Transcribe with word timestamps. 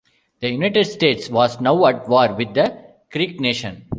The 0.39 0.49
United 0.49 0.85
States 0.85 1.29
was 1.29 1.61
now 1.61 1.85
at 1.85 2.09
war 2.09 2.33
with 2.33 2.55
the 2.55 2.75
Creek 3.11 3.39
Nation. 3.39 3.85